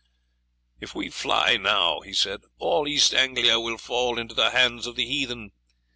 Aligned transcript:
"If 0.79 0.95
we 0.95 1.11
fly 1.11 1.57
now," 1.57 1.99
he 2.01 2.11
said, 2.11 2.41
"all 2.57 2.87
East 2.87 3.13
Anglia 3.13 3.59
will 3.59 3.77
fall 3.77 4.17
into 4.17 4.33
the 4.33 4.49
hands 4.49 4.87
of 4.87 4.95
the 4.95 5.05
heathen. 5.05 5.51